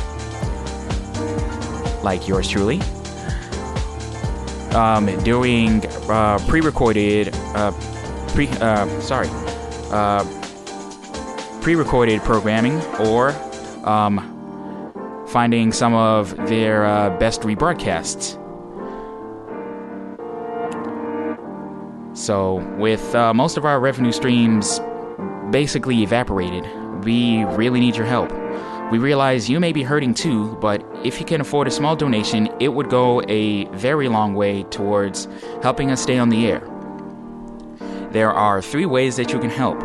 [2.04, 2.82] like yours truly,
[4.76, 7.72] um, doing uh, pre-recorded, uh,
[8.30, 9.28] pre uh, sorry,
[9.92, 10.24] uh,
[11.62, 13.32] pre-recorded programming, or
[13.86, 18.38] um, finding some of their uh, best rebroadcasts.
[22.18, 24.80] So, with most of our revenue streams
[25.52, 26.66] basically evaporated,
[27.04, 28.32] we really need your help.
[28.92, 32.50] We realize you may be hurting too, but if you can afford a small donation,
[32.60, 35.30] it would go a very long way towards
[35.64, 36.60] helping us stay on the air.
[38.12, 39.82] There are three ways that you can help.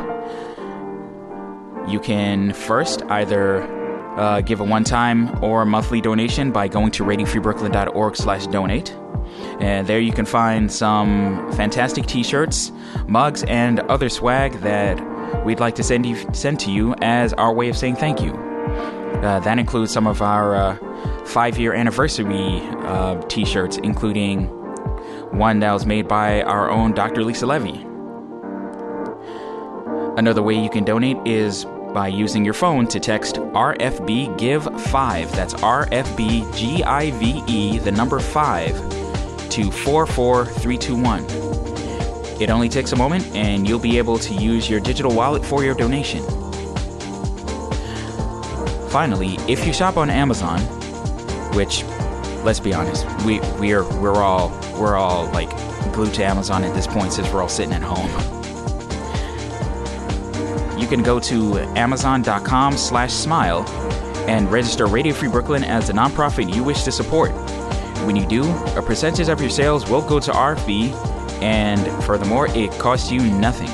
[1.89, 3.63] You can first either
[4.19, 8.91] uh, give a one-time or monthly donation by going to radiofreebrooklyn.org slash donate.
[9.61, 12.73] And there you can find some fantastic t-shirts,
[13.07, 17.55] mugs, and other swag that we'd like to send, you, send to you as our
[17.55, 18.33] way of saying thank you.
[19.23, 24.47] Uh, that includes some of our uh, five-year anniversary uh, t-shirts, including
[25.33, 27.25] one that was made by our own Dr.
[27.25, 27.85] Lisa Levy.
[30.19, 35.33] Another way you can donate is by using your phone to text RFB Give 5.
[35.33, 41.25] That's RFB G I V E, the number 5, to 44321.
[42.41, 45.65] It only takes a moment and you'll be able to use your digital wallet for
[45.65, 46.23] your donation.
[48.89, 50.61] Finally, if you shop on Amazon,
[51.55, 51.85] which
[52.45, 55.51] let's be honest, we we're we're all we're all like
[55.93, 58.11] glued to Amazon at this point since we're all sitting at home.
[60.79, 63.67] You can go to amazon.com slash smile
[64.29, 67.33] and register Radio Free Brooklyn as the nonprofit you wish to support.
[68.05, 70.93] When you do, a percentage of your sales will go to our fee,
[71.41, 73.71] and furthermore, it costs you nothing.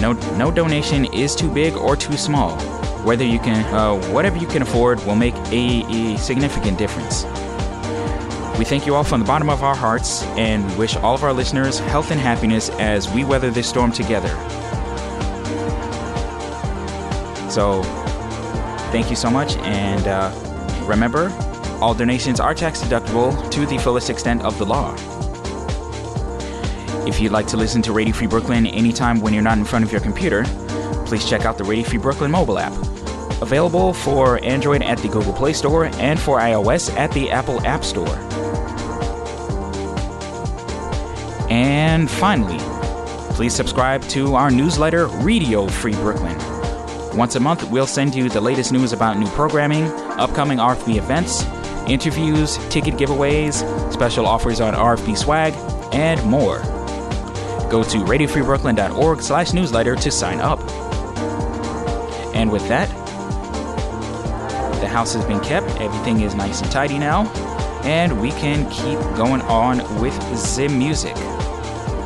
[0.00, 2.56] No, no donation is too big or too small.
[3.04, 7.24] Whether you can, uh, whatever you can afford, will make a, a significant difference.
[8.58, 11.32] We thank you all from the bottom of our hearts, and wish all of our
[11.32, 14.28] listeners health and happiness as we weather this storm together.
[17.50, 17.82] So,
[18.92, 20.30] thank you so much, and uh,
[20.86, 21.32] remember,
[21.80, 24.94] all donations are tax deductible to the fullest extent of the law.
[27.06, 29.86] If you'd like to listen to Radio Free Brooklyn anytime when you're not in front
[29.86, 30.44] of your computer,
[31.10, 32.72] please check out the Radio Free Brooklyn mobile app.
[33.42, 37.82] Available for Android at the Google Play Store and for iOS at the Apple App
[37.82, 38.16] Store.
[41.50, 42.58] And finally,
[43.34, 46.38] please subscribe to our newsletter, Radio Free Brooklyn.
[47.18, 49.86] Once a month, we'll send you the latest news about new programming,
[50.20, 51.44] upcoming RFB events,
[51.88, 55.54] interviews, ticket giveaways, special offers on RFB swag,
[55.92, 56.60] and more.
[57.68, 60.60] go to radiofreebrooklyn.org slash newsletter to sign up.
[62.40, 62.88] And with that,
[64.80, 65.68] the house has been kept.
[65.78, 67.26] Everything is nice and tidy now.
[67.84, 70.18] And we can keep going on with
[70.56, 71.14] the music.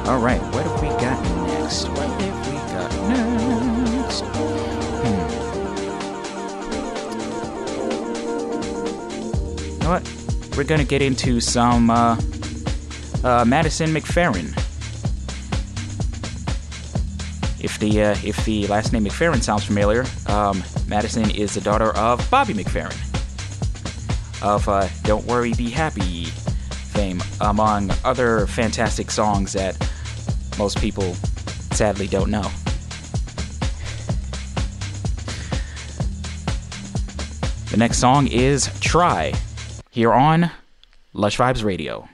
[0.09, 1.89] All right, what have we got next?
[1.91, 4.23] What have we got next?
[5.05, 5.23] Hmm.
[9.71, 10.03] You know what?
[10.57, 12.21] We're gonna get into some uh,
[13.23, 14.64] uh, Madison McFerrin.
[17.65, 21.97] If the uh, if the last name McFerrin sounds familiar, um, Madison is the daughter
[21.97, 22.93] of Bobby McFerrin
[24.43, 29.79] of uh, "Don't Worry, Be Happy" fame, among other fantastic songs that
[30.59, 31.15] most people
[31.73, 32.51] sadly don't know.
[37.71, 39.33] The next song is "Try"
[39.91, 40.51] here on
[41.15, 42.07] Lush Vibes Radio.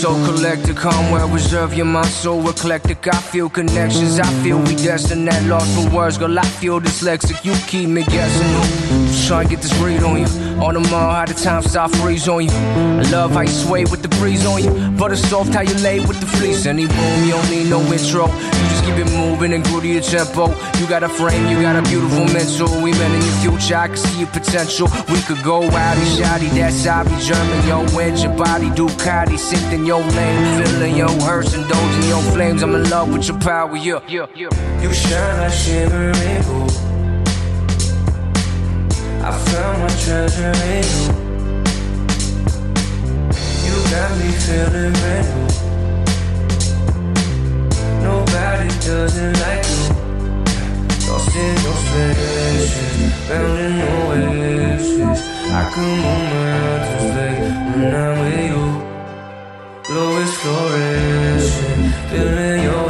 [0.00, 0.76] So collected.
[0.76, 3.06] Calm, well reserve your mind, so eclectic.
[3.06, 5.28] I feel connections, I feel we destined.
[5.28, 7.44] That lost for words, girl, I feel dyslexic.
[7.44, 8.48] You keep me guessing.
[9.06, 10.26] Just try and get this read on you.
[10.64, 12.50] On the mall, how the time stop freeze on you.
[12.50, 14.72] I love how you sway with the breeze on you.
[14.96, 16.64] Butter soft, how you lay with the fleece.
[16.64, 18.26] Any boom, you don't need no intro.
[18.80, 20.48] Just keep it moving and groove to your tempo.
[20.78, 22.82] You got a frame, you got a beautiful mental.
[22.82, 24.88] We met in your future, I can see your potential.
[25.08, 27.66] We could go outy, shotty, that's be German.
[27.68, 30.64] Yo, wind your body, Ducati, synced in your lane.
[30.64, 32.62] Feeling your hurts, indulging your flames.
[32.62, 34.48] I'm in love with your power, yeah, yeah, yeah.
[34.82, 36.72] You shine like shimmering gold.
[39.22, 41.06] I found my treasure in you.
[43.66, 45.49] You got me feeling brand new.
[48.90, 49.82] Nobody does it like you.
[51.12, 55.20] Lost in your spaces, found in oasis.
[55.48, 56.48] I on my
[56.86, 57.34] to stay
[57.70, 58.66] when I'm with you.
[59.86, 62.86] Glow is fluorescent, feeling your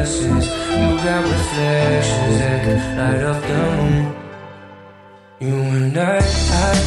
[0.00, 0.46] essence.
[0.46, 4.04] You got reflections that can light up the moon.
[5.40, 6.85] You and I, I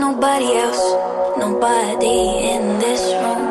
[0.00, 0.84] nobody else,
[1.38, 2.18] nobody
[2.52, 3.44] in this room.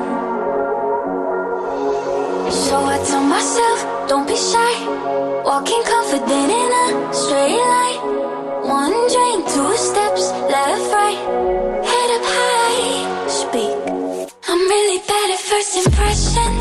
[2.51, 4.73] So I tell myself, don't be shy.
[5.43, 7.99] Walking confident in a straight line.
[8.81, 11.21] One drink, two steps, left, right.
[11.91, 13.75] Head up high, speak.
[14.49, 16.52] I'm really bad at first impressions.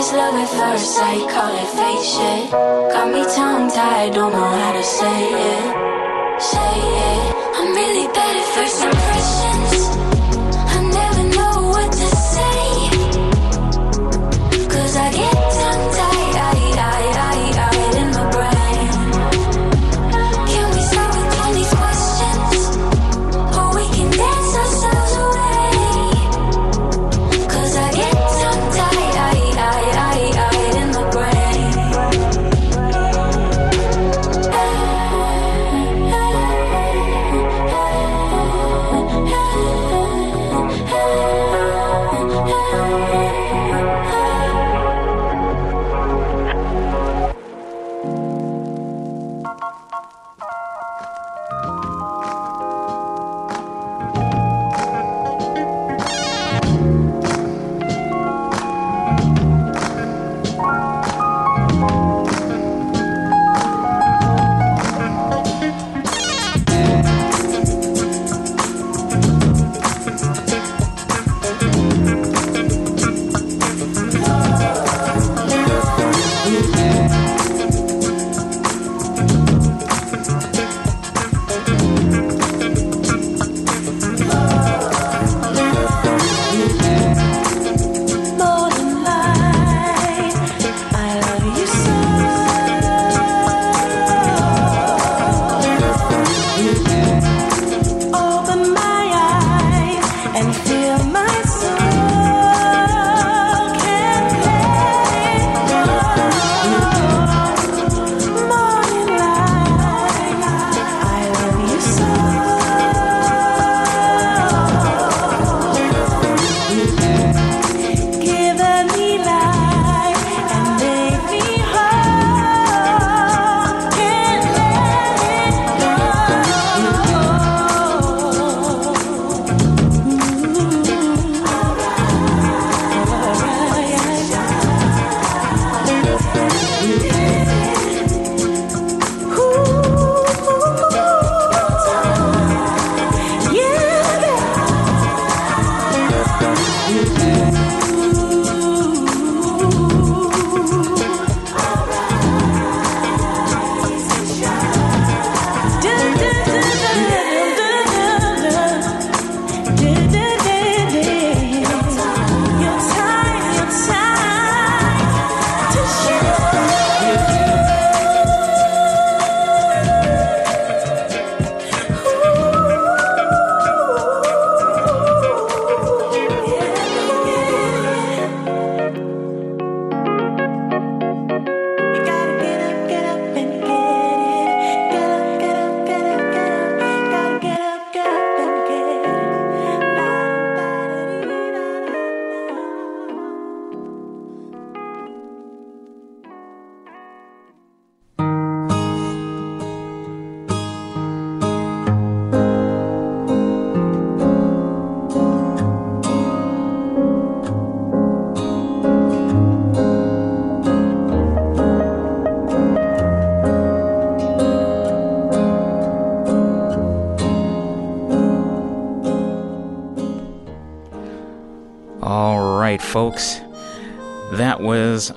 [0.00, 2.50] Or love at first sight, call it fate shit.
[2.50, 6.40] Got me tongue tied, don't know how to say it.
[6.40, 6.74] Say
[7.04, 7.34] it.
[7.58, 9.09] I'm really bad at first.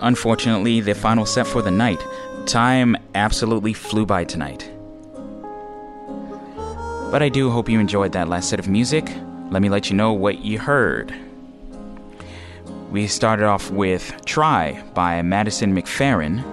[0.03, 2.05] Unfortunately the final set for the night.
[2.45, 4.69] Time absolutely flew by tonight.
[7.09, 9.09] But I do hope you enjoyed that last set of music.
[9.49, 11.15] Let me let you know what you heard.
[12.91, 16.43] We started off with Try by Madison McFerrin.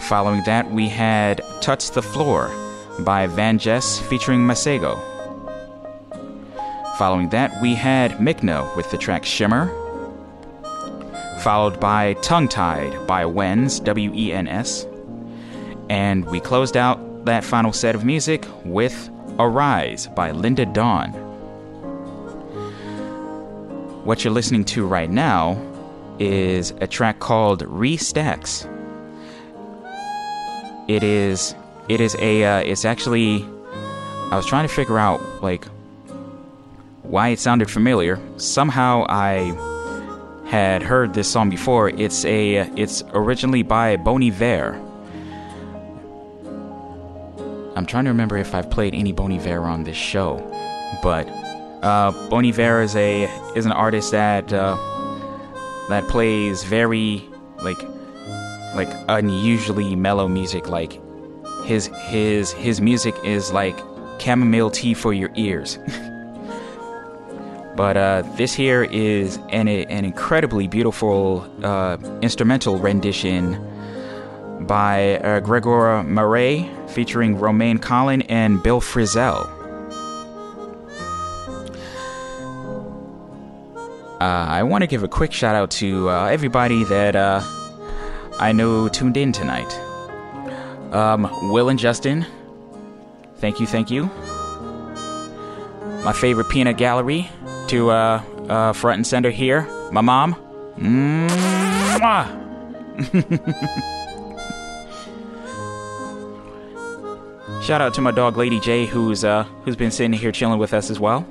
[0.00, 2.48] Following that, we had Touch the Floor
[3.00, 5.00] by VanJess featuring Masego.
[6.98, 9.83] Following that, we had MIKNNA with the track Shimmer.
[11.44, 14.86] Followed by Tongue Tied by Wens, W E N S.
[15.90, 21.10] And we closed out that final set of music with Arise by Lynda Dawn.
[24.06, 25.60] What you're listening to right now
[26.18, 28.66] is a track called Re: Stacks.
[30.88, 31.54] It is
[31.90, 33.44] it is a uh, it's actually
[34.30, 35.66] I was trying to figure out like
[37.02, 38.18] why it sounded familiar.
[38.38, 39.63] Somehow I
[40.54, 41.88] had heard this song before.
[41.88, 44.80] It's a it's originally by Bon Iver.
[47.74, 50.38] I'm trying to remember if I've played any Bon Iver on this show,
[51.02, 51.28] but
[51.82, 53.24] uh, Bon is a
[53.56, 54.76] is an artist that uh,
[55.88, 57.28] that plays very
[57.60, 57.82] like
[58.76, 60.68] like unusually mellow music.
[60.68, 61.00] Like
[61.64, 63.76] his his his music is like
[64.20, 65.80] chamomile tea for your ears.
[67.76, 73.58] but uh, this here is an an incredibly beautiful uh, instrumental rendition
[74.66, 79.50] by uh, Gregoire Maret featuring Romain Collin and Bill Frisell.
[84.20, 87.42] Uh, I want to give a quick shout out to uh, everybody that uh,
[88.38, 89.70] I know tuned in tonight.
[90.92, 92.24] Um, Will and Justin,
[93.36, 94.04] thank you, thank you.
[96.04, 97.28] My favorite peanut gallery
[97.68, 99.62] to uh, uh, front and center here.
[99.90, 100.36] My mom.
[107.62, 110.74] Shout out to my dog Lady J, who's uh, who's been sitting here chilling with
[110.74, 111.26] us as well.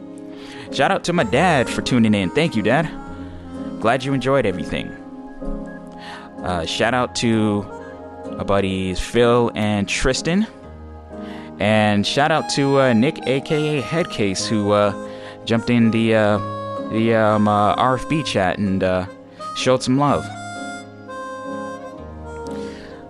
[0.72, 2.30] Shout out to my dad for tuning in.
[2.30, 2.88] Thank you, Dad.
[3.80, 4.88] Glad you enjoyed everything.
[6.42, 7.62] Uh, shout out to
[8.36, 10.46] my buddies Phil and Tristan.
[11.58, 14.92] And shout out to uh, Nick, aka Headcase, who uh,
[15.48, 16.38] jumped in the uh,
[16.90, 19.06] the um, uh, RFB chat and uh,
[19.56, 20.22] showed some love.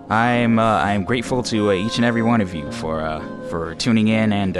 [0.09, 4.31] I'm uh, I'm grateful to each and every one of you for for tuning in
[4.31, 4.55] and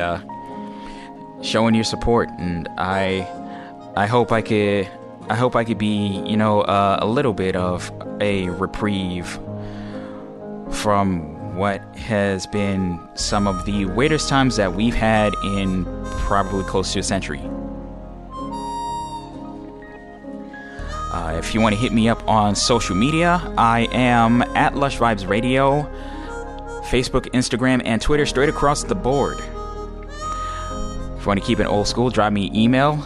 [1.41, 3.26] showing your support, and I
[3.95, 4.89] I hope I could
[5.30, 7.89] I hope I could be you know a little bit of
[8.19, 9.39] a reprieve
[10.69, 15.85] from what has been some of the weirdest times that we've had in
[16.27, 17.41] probably close to a century.
[21.11, 24.98] Uh, if you want to hit me up on social media, I am at Lush
[24.99, 25.84] Vibes Radio,
[26.90, 29.40] Facebook, Instagram, and Twitter straight across the board.
[29.40, 32.98] If you want to keep it old school, drop me email.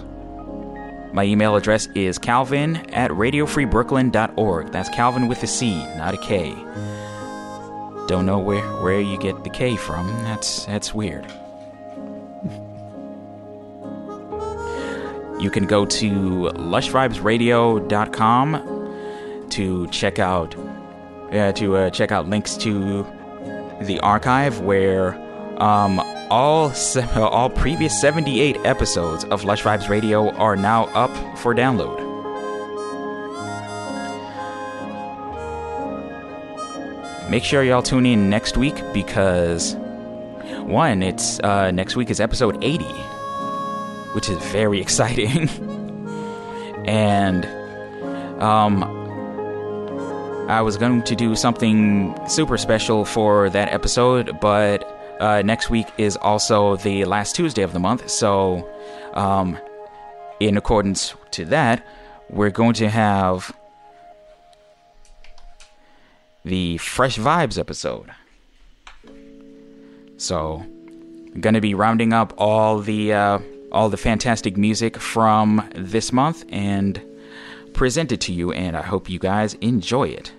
[1.13, 4.71] My email address is calvin at radiofreebrooklyn.org.
[4.71, 6.53] That's Calvin with a C, not a K.
[8.07, 10.07] Don't know where, where you get the K from.
[10.23, 11.25] That's that's weird.
[15.43, 16.09] You can go to
[16.55, 20.55] lushvibesradio.com to check out
[21.33, 23.05] uh, to uh, check out links to
[23.81, 25.15] the archive where
[25.61, 25.99] um,
[26.29, 31.99] all se- all previous 78 episodes of Lush Vibes Radio are now up for download.
[37.29, 39.75] Make sure y'all tune in next week because
[40.61, 42.85] one, it's uh, next week is episode 80,
[44.14, 45.49] which is very exciting.
[46.85, 47.45] and
[48.41, 48.84] um,
[50.49, 54.84] I was going to do something super special for that episode, but
[55.22, 58.10] uh, next week is also the last Tuesday of the month.
[58.10, 58.69] So,
[59.14, 59.57] um,
[60.41, 61.88] in accordance to that,
[62.30, 63.56] we're going to have
[66.44, 68.11] the Fresh Vibes episode.
[70.18, 70.65] So,
[71.34, 73.40] I'm going to be rounding up all the uh,
[73.73, 77.01] all the fantastic music from this month and
[77.73, 80.31] present it to you, and I hope you guys enjoy it.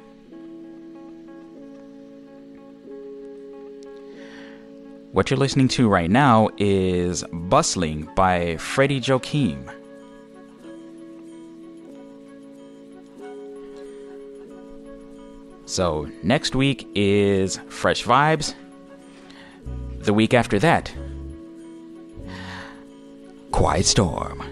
[5.12, 9.70] What you're listening to right now is Bustling by Freddie Joachim.
[15.66, 18.54] So, next week is Fresh Vibes.
[19.98, 20.92] The week after that,
[23.54, 24.42] Quiet Storm.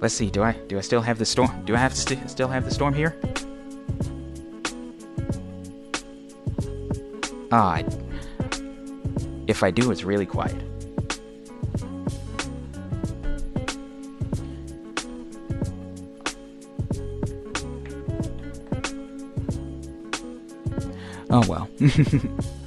[0.00, 0.30] let's see.
[0.30, 1.50] Do I do I still have the storm?
[1.66, 3.14] Do I have st- still have the storm here?
[7.52, 7.82] Ah,
[9.46, 10.56] if I do, it's really quiet.
[21.28, 21.68] Oh well.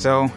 [0.00, 0.30] so,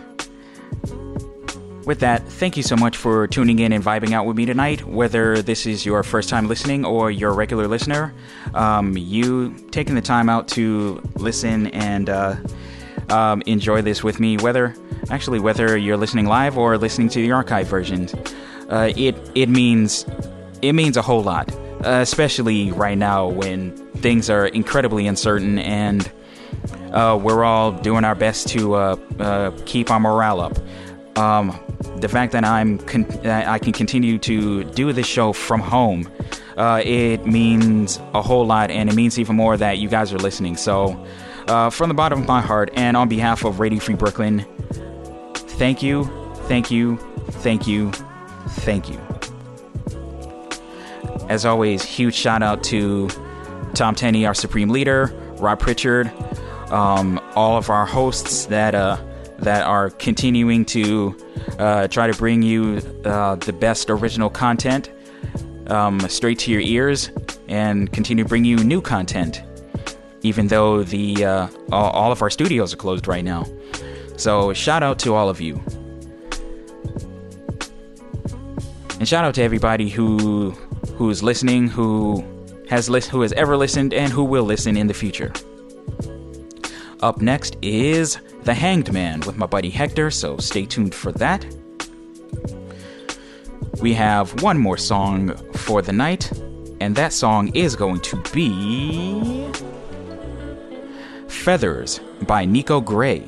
[1.85, 4.85] with that, thank you so much for tuning in and vibing out with me tonight.
[4.85, 8.13] Whether this is your first time listening or you're a regular listener,
[8.53, 12.35] um, you taking the time out to listen and uh,
[13.09, 14.37] um, enjoy this with me.
[14.37, 14.75] Whether
[15.09, 18.13] actually whether you're listening live or listening to the archive versions,
[18.69, 20.05] uh, it it means
[20.61, 21.53] it means a whole lot,
[21.85, 26.11] uh, especially right now when things are incredibly uncertain and
[26.93, 30.57] uh, we're all doing our best to uh, uh, keep our morale up.
[31.17, 31.59] Um,
[31.97, 36.09] the fact that I'm con- that I can continue to do this show from home,
[36.57, 40.19] uh, it means a whole lot, and it means even more that you guys are
[40.19, 40.55] listening.
[40.55, 41.03] So,
[41.47, 44.45] uh, from the bottom of my heart, and on behalf of Radio Free Brooklyn,
[45.33, 46.05] thank you,
[46.47, 46.97] thank you,
[47.27, 47.91] thank you,
[48.49, 48.99] thank you.
[51.29, 53.09] As always, huge shout out to
[53.73, 56.11] Tom Tenney, our supreme leader, Rob Pritchard,
[56.73, 58.97] um, all of our hosts that uh,
[59.39, 61.15] that are continuing to
[61.59, 64.91] uh, try to bring you uh, the best original content
[65.67, 67.11] um, straight to your ears,
[67.47, 69.43] and continue to bring you new content,
[70.23, 73.45] even though the uh, all, of our studios are closed right now.
[74.17, 75.61] So shout out to all of you.
[78.99, 80.51] And shout out to everybody who
[80.97, 82.25] who's listening, who
[82.67, 85.31] has list, who has ever listened, and who will listen in the future.
[87.03, 91.45] Up next is The Hanged Man with my buddy Hector, so stay tuned for that.
[93.81, 96.31] We have one more song for the night,
[96.79, 99.51] and that song is going to be
[101.27, 103.25] Feathers by Nikko Gray.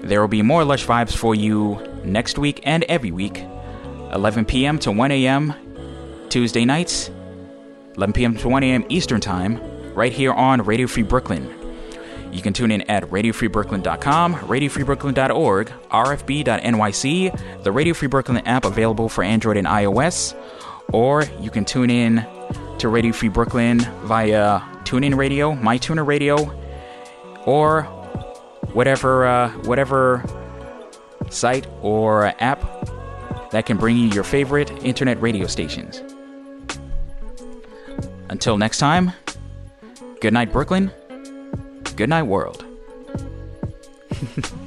[0.00, 3.44] There will be more Lush Vibes for you next week and every week,
[4.14, 4.78] 11 p.m.
[4.78, 5.52] to 1 a.m.
[6.30, 7.10] Tuesday nights,
[7.96, 8.34] 11 p.m.
[8.38, 8.86] to 1 a.m.
[8.88, 9.60] Eastern Time,
[9.96, 11.52] right here on Radio Free Brooklyn.
[12.30, 19.24] You can tune in at radiofreebrooklyn.com, radiofreebrooklyn.org, rfb.nyc, the Radio Free Brooklyn app available for
[19.24, 20.34] Android and iOS,
[20.92, 22.26] or you can tune in
[22.78, 26.52] to Radio Free Brooklyn via TuneIn Radio, MyTuner Radio,
[27.46, 27.84] or
[28.74, 30.22] whatever uh, whatever
[31.30, 32.60] site or app
[33.50, 36.02] that can bring you your favorite internet radio stations.
[38.28, 39.12] Until next time,
[40.26, 40.90] good night, Brooklyn.
[41.94, 42.64] Good night, world.